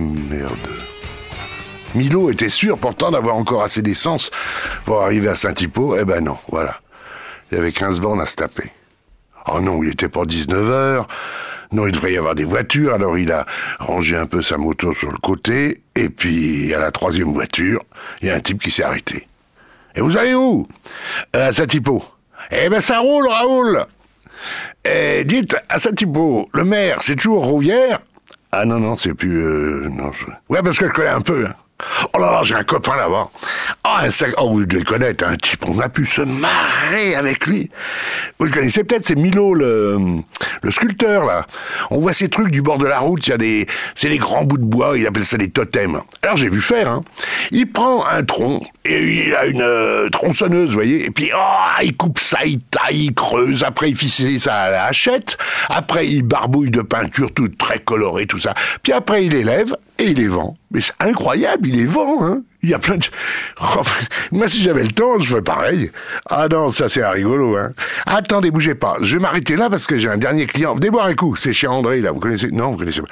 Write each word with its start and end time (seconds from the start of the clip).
merde. 0.00 0.68
Milo 1.94 2.30
était 2.30 2.48
sûr 2.48 2.78
pourtant 2.78 3.10
d'avoir 3.10 3.36
encore 3.36 3.62
assez 3.62 3.80
d'essence 3.80 4.30
pour 4.84 5.02
arriver 5.02 5.28
à 5.28 5.36
Saint-Hippo. 5.36 5.96
Eh 5.96 6.04
ben 6.04 6.22
non, 6.22 6.36
voilà. 6.50 6.80
Il 7.50 7.56
y 7.56 7.60
avait 7.60 7.72
15 7.72 8.00
bornes 8.00 8.20
à 8.20 8.26
se 8.26 8.36
taper. 8.36 8.72
Oh 9.46 9.60
non, 9.60 9.82
il 9.82 9.90
était 9.90 10.08
pour 10.08 10.26
19 10.26 10.68
heures. 10.68 11.08
Non, 11.70 11.86
il 11.86 11.92
devrait 11.92 12.12
y 12.12 12.18
avoir 12.18 12.34
des 12.34 12.44
voitures, 12.44 12.94
alors 12.94 13.18
il 13.18 13.30
a 13.30 13.46
rangé 13.78 14.16
un 14.16 14.26
peu 14.26 14.42
sa 14.42 14.56
moto 14.56 14.94
sur 14.94 15.10
le 15.10 15.18
côté, 15.18 15.82
et 15.94 16.08
puis 16.08 16.72
à 16.72 16.78
la 16.78 16.90
troisième 16.90 17.32
voiture, 17.32 17.82
il 18.22 18.28
y 18.28 18.30
a 18.30 18.34
un 18.34 18.40
type 18.40 18.60
qui 18.60 18.70
s'est 18.70 18.84
arrêté. 18.84 19.28
Et 19.94 20.00
vous 20.00 20.16
allez 20.16 20.34
où? 20.34 20.66
À 21.32 21.52
Saint-Hippo. 21.52 22.02
Eh 22.50 22.68
ben 22.68 22.80
ça 22.80 23.00
roule, 23.00 23.28
Raoul 23.28 23.84
Eh, 24.84 25.24
dites, 25.24 25.56
à 25.68 25.78
Saint-Hippo, 25.78 26.48
le 26.52 26.64
maire, 26.64 26.98
c'est 27.00 27.16
toujours 27.16 27.44
Rouvière? 27.44 28.00
Ah 28.52 28.64
non, 28.64 28.78
non, 28.78 28.96
c'est 28.96 29.14
plus... 29.14 29.42
Euh, 29.42 29.88
non, 29.90 30.10
Ouais, 30.48 30.62
parce 30.62 30.78
que 30.78 30.86
je 30.86 30.92
connais 30.92 31.08
un 31.08 31.20
peu. 31.20 31.46
Hein. 31.46 31.54
Oh 32.14 32.18
là 32.18 32.30
là, 32.32 32.40
j'ai 32.42 32.54
un 32.54 32.64
copain 32.64 32.96
là-bas. 32.96 33.30
Sac... 34.10 34.32
oh, 34.38 34.50
vous 34.50 34.66
devez 34.66 34.82
connaître, 34.82 35.24
un 35.26 35.36
type, 35.36 35.57
on 35.68 35.78
a 35.80 35.88
pu 35.88 36.06
se 36.06 36.22
marrer 36.22 37.14
avec 37.14 37.46
lui. 37.46 37.70
Vous 38.38 38.46
le 38.46 38.50
connaissez 38.52 38.84
peut-être, 38.84 39.06
c'est 39.06 39.16
Milo, 39.16 39.54
le, 39.54 40.22
sculpteur, 40.70 41.24
là. 41.24 41.46
On 41.90 41.98
voit 41.98 42.12
ces 42.12 42.28
trucs 42.28 42.50
du 42.50 42.62
bord 42.62 42.78
de 42.78 42.86
la 42.86 43.00
route, 43.00 43.22
c'est 43.94 44.08
des 44.08 44.18
grands 44.18 44.44
bouts 44.44 44.58
de 44.58 44.64
bois, 44.64 44.96
il 44.96 45.06
appelle 45.06 45.26
ça 45.26 45.36
des 45.36 45.50
totems. 45.50 46.00
Alors 46.22 46.36
j'ai 46.36 46.48
vu 46.48 46.60
faire, 46.60 46.90
hein. 46.90 47.04
Il 47.50 47.70
prend 47.70 48.04
un 48.06 48.22
tronc, 48.22 48.60
et 48.84 49.26
il 49.26 49.34
a 49.34 49.46
une 49.46 49.62
euh, 49.62 50.08
tronçonneuse, 50.08 50.68
vous 50.68 50.74
voyez, 50.74 51.04
et 51.06 51.10
puis, 51.10 51.30
oh, 51.34 51.82
il 51.82 51.96
coupe 51.96 52.18
ça, 52.18 52.38
il 52.44 52.60
taille, 52.60 53.06
il 53.06 53.14
creuse, 53.14 53.64
après 53.64 53.90
il 53.90 53.96
fixe 53.96 54.38
ça 54.38 54.54
à 54.54 54.70
la 54.70 54.84
hachette, 54.86 55.36
après 55.68 56.06
il 56.06 56.22
barbouille 56.22 56.70
de 56.70 56.82
peinture 56.82 57.32
toute 57.34 57.58
très 57.58 57.78
colorée, 57.78 58.26
tout 58.26 58.38
ça, 58.38 58.54
puis 58.82 58.92
après 58.92 59.26
il 59.26 59.34
élève, 59.34 59.74
et 59.98 60.04
il 60.04 60.16
les 60.16 60.28
vend. 60.28 60.54
Mais 60.70 60.80
c'est 60.80 60.94
incroyable, 61.00 61.66
il 61.66 61.76
les 61.76 61.84
vend, 61.84 62.24
hein. 62.24 62.42
Il 62.62 62.70
y 62.70 62.74
a 62.74 62.78
plein 62.78 62.96
de... 62.96 63.06
moi, 64.32 64.48
si 64.48 64.62
j'avais 64.62 64.82
le 64.82 64.90
temps, 64.90 65.18
je 65.18 65.28
ferais 65.28 65.42
Ah 66.26 66.48
non, 66.48 66.70
ça 66.70 66.88
c'est 66.88 67.06
rigolo, 67.06 67.56
hein. 67.56 67.72
Attendez, 68.06 68.50
bougez 68.50 68.74
pas. 68.74 68.96
Je 69.00 69.16
vais 69.16 69.22
m'arrêter 69.22 69.56
là 69.56 69.68
parce 69.70 69.86
que 69.86 69.98
j'ai 69.98 70.08
un 70.08 70.16
dernier 70.16 70.46
client. 70.46 70.74
Venez 70.74 70.90
boire 70.90 71.06
un 71.06 71.14
coup. 71.14 71.36
C'est 71.36 71.52
chez 71.52 71.66
André, 71.66 72.00
là. 72.00 72.12
Vous 72.12 72.20
connaissez? 72.20 72.50
Non, 72.50 72.72
vous 72.72 72.78
connaissez 72.78 73.00
pas. 73.00 73.08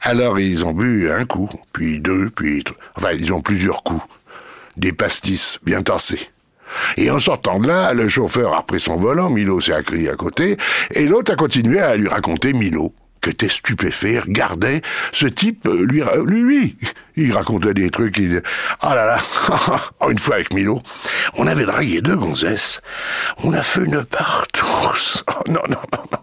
Alors, 0.00 0.38
ils 0.38 0.64
ont 0.64 0.72
bu 0.72 1.10
un 1.10 1.24
coup, 1.24 1.48
puis 1.72 2.00
deux, 2.00 2.30
puis... 2.30 2.64
Enfin, 2.96 3.12
ils 3.12 3.32
ont 3.32 3.40
plusieurs 3.40 3.82
coups. 3.82 4.02
Des 4.76 4.92
pastis 4.92 5.58
bien 5.64 5.82
tassés. 5.82 6.30
Et 6.96 7.10
en 7.10 7.20
sortant 7.20 7.60
de 7.60 7.68
là, 7.68 7.92
le 7.94 8.08
chauffeur 8.08 8.56
a 8.56 8.64
pris 8.64 8.80
son 8.80 8.96
volant, 8.96 9.30
Milo 9.30 9.60
s'est 9.60 9.74
accueilli 9.74 10.08
à 10.08 10.16
côté, 10.16 10.56
et 10.90 11.06
l'autre 11.06 11.32
a 11.32 11.36
continué 11.36 11.80
à 11.80 11.96
lui 11.96 12.08
raconter 12.08 12.52
Milo 12.52 12.92
que 13.24 13.30
était 13.30 13.48
stupéfait, 13.48 14.18
regardait 14.18 14.82
ce 15.12 15.26
type, 15.26 15.66
euh, 15.66 15.86
lui, 15.86 16.02
lui, 16.26 16.76
il 17.16 17.32
racontait 17.32 17.72
des 17.72 17.90
trucs, 17.90 18.18
il, 18.18 18.42
ah 18.80 18.94
là 18.94 19.06
là, 19.06 19.18
une 20.10 20.18
fois 20.18 20.36
avec 20.36 20.52
Milo, 20.52 20.82
on 21.38 21.46
avait 21.46 21.64
dragué 21.64 22.02
deux 22.02 22.16
gonzesses, 22.16 22.82
on 23.42 23.54
a 23.54 23.62
fait 23.62 23.84
une 23.84 24.04
partouze, 24.04 25.24
oh 25.30 25.50
non, 25.50 25.62
non, 25.68 25.78
non, 25.92 26.04
non, 26.12 26.18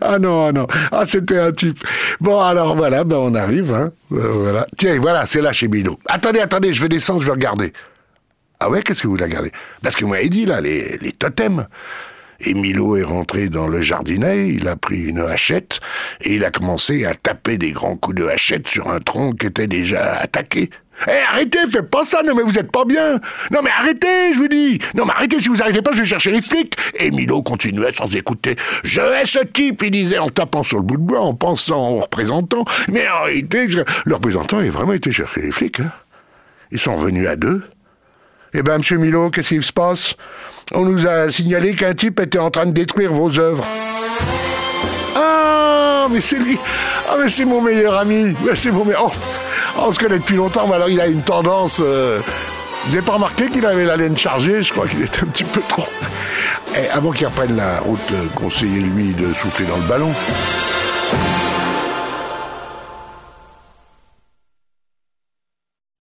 ah 0.00 0.18
non, 0.18 0.46
ah 0.46 0.52
non, 0.52 0.66
ah 0.92 1.04
c'était 1.04 1.38
un 1.38 1.52
type. 1.52 1.78
Bon 2.20 2.40
alors 2.40 2.74
voilà, 2.74 3.04
ben 3.04 3.16
on 3.16 3.34
arrive, 3.34 3.74
hein, 3.74 3.92
euh, 4.12 4.32
voilà, 4.32 4.66
tiens, 4.78 4.98
voilà, 4.98 5.26
c'est 5.26 5.42
là 5.42 5.52
chez 5.52 5.68
Milo. 5.68 5.98
Attendez, 6.06 6.40
attendez, 6.40 6.72
je 6.72 6.80
vais 6.80 6.88
descendre, 6.88 7.20
je 7.20 7.26
vais 7.26 7.32
regarder. 7.32 7.74
Ah 8.60 8.70
ouais, 8.70 8.82
qu'est-ce 8.82 9.02
que 9.02 9.06
vous 9.06 9.12
voulez 9.12 9.24
regarder 9.24 9.52
Parce 9.82 9.94
que 9.94 10.06
moi, 10.06 10.22
il 10.22 10.30
dit 10.30 10.46
là, 10.46 10.62
les, 10.62 10.96
les 11.02 11.12
totems. 11.12 11.66
Et 12.40 12.54
est 12.54 13.02
rentré 13.02 13.48
dans 13.48 13.66
le 13.66 13.80
jardinet, 13.80 14.48
il 14.48 14.68
a 14.68 14.76
pris 14.76 15.06
une 15.06 15.20
hachette 15.20 15.80
et 16.20 16.34
il 16.34 16.44
a 16.44 16.50
commencé 16.50 17.04
à 17.04 17.14
taper 17.14 17.58
des 17.58 17.70
grands 17.70 17.96
coups 17.96 18.16
de 18.16 18.26
hachette 18.26 18.68
sur 18.68 18.90
un 18.90 19.00
tronc 19.00 19.32
qui 19.32 19.46
était 19.46 19.66
déjà 19.66 20.14
attaqué. 20.14 20.70
Eh, 21.06 21.10
arrêtez, 21.30 21.58
faites 21.70 21.90
pas 21.90 22.04
ça, 22.04 22.22
non 22.22 22.34
mais 22.34 22.42
vous 22.42 22.58
êtes 22.58 22.72
pas 22.72 22.84
bien. 22.84 23.20
Non 23.50 23.60
mais 23.62 23.70
arrêtez, 23.70 24.32
je 24.32 24.38
vous 24.38 24.48
dis. 24.48 24.78
Non 24.94 25.04
mais 25.04 25.12
arrêtez, 25.14 25.40
si 25.40 25.48
vous 25.48 25.56
n'arrivez 25.56 25.82
pas, 25.82 25.92
je 25.92 26.00
vais 26.00 26.06
chercher 26.06 26.30
les 26.30 26.40
flics. 26.40 26.74
Et 26.98 27.10
continuait 27.42 27.92
sans 27.92 28.14
écouter. 28.16 28.56
Je 28.82 29.00
hais 29.00 29.26
ce 29.26 29.44
type, 29.44 29.82
il 29.82 29.90
disait 29.90 30.18
en 30.18 30.30
tapant 30.30 30.62
sur 30.62 30.78
le 30.78 30.84
bout 30.84 30.96
de 30.96 31.02
bois, 31.02 31.20
en 31.20 31.34
pensant 31.34 31.90
au 31.90 32.00
représentant. 32.00 32.64
Mais 32.90 33.06
en 33.08 33.24
réalité, 33.24 33.66
le 33.66 34.14
représentant 34.14 34.58
a 34.58 34.64
vraiment 34.64 34.94
été 34.94 35.12
chercher 35.12 35.42
les 35.42 35.52
flics. 35.52 35.80
Hein. 35.80 35.92
Ils 36.72 36.78
sont 36.78 36.96
venus 36.96 37.28
à 37.28 37.36
deux. 37.36 37.62
Eh 38.58 38.62
ben, 38.62 38.78
monsieur 38.78 38.96
Milo, 38.96 39.28
qu'est-ce 39.28 39.50
qui 39.54 39.62
se 39.62 39.70
passe? 39.70 40.14
On 40.72 40.86
nous 40.86 41.06
a 41.06 41.30
signalé 41.30 41.74
qu'un 41.74 41.92
type 41.92 42.20
était 42.20 42.38
en 42.38 42.50
train 42.50 42.64
de 42.64 42.70
détruire 42.70 43.12
vos 43.12 43.38
œuvres. 43.38 43.66
Ah, 45.14 46.06
mais 46.10 46.22
c'est 46.22 46.38
lui. 46.38 46.58
Ah, 47.06 47.16
mais 47.22 47.28
c'est 47.28 47.44
mon 47.44 47.60
meilleur 47.60 47.98
ami. 47.98 48.34
C'est 48.54 48.70
mon 48.70 48.86
meilleur. 48.86 49.12
Oh, 49.76 49.82
on 49.88 49.92
se 49.92 49.98
connaît 49.98 50.18
depuis 50.18 50.36
longtemps, 50.36 50.66
mais 50.68 50.76
alors 50.76 50.88
il 50.88 50.98
a 51.02 51.06
une 51.06 51.20
tendance. 51.20 51.82
Euh, 51.84 52.18
vous 52.84 52.94
n'avez 52.94 53.04
pas 53.04 53.12
remarqué 53.12 53.50
qu'il 53.50 53.66
avait 53.66 53.84
la 53.84 53.98
laine 53.98 54.16
chargée? 54.16 54.62
Je 54.62 54.72
crois 54.72 54.88
qu'il 54.88 55.02
était 55.02 55.20
un 55.20 55.26
petit 55.26 55.44
peu 55.44 55.60
trop. 55.68 55.84
Et 56.74 56.88
avant 56.88 57.10
qu'il 57.10 57.26
reprenne 57.26 57.56
la 57.56 57.80
route, 57.80 58.00
conseillez-lui 58.36 59.12
de 59.12 59.34
souffler 59.34 59.66
dans 59.66 59.76
le 59.76 59.86
ballon. 59.86 60.12